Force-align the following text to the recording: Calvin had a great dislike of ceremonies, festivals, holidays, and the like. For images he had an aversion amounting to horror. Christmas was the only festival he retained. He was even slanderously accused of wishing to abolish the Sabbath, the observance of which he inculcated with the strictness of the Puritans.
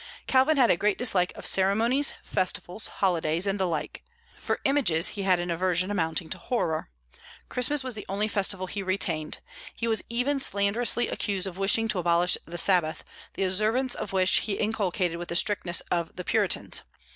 Calvin 0.25 0.57
had 0.57 0.71
a 0.71 0.77
great 0.77 0.97
dislike 0.97 1.31
of 1.35 1.45
ceremonies, 1.45 2.15
festivals, 2.23 2.87
holidays, 2.87 3.45
and 3.45 3.59
the 3.59 3.67
like. 3.67 4.03
For 4.35 4.59
images 4.65 5.09
he 5.09 5.21
had 5.21 5.39
an 5.39 5.51
aversion 5.51 5.91
amounting 5.91 6.27
to 6.31 6.39
horror. 6.39 6.89
Christmas 7.49 7.83
was 7.83 7.93
the 7.93 8.07
only 8.09 8.27
festival 8.27 8.65
he 8.65 8.81
retained. 8.81 9.41
He 9.75 9.87
was 9.87 10.03
even 10.09 10.39
slanderously 10.39 11.07
accused 11.07 11.45
of 11.45 11.59
wishing 11.59 11.87
to 11.89 11.99
abolish 11.99 12.35
the 12.47 12.57
Sabbath, 12.57 13.03
the 13.35 13.43
observance 13.43 13.93
of 13.93 14.11
which 14.11 14.37
he 14.37 14.53
inculcated 14.53 15.19
with 15.19 15.29
the 15.29 15.35
strictness 15.35 15.81
of 15.91 16.15
the 16.15 16.23
Puritans. 16.23 16.81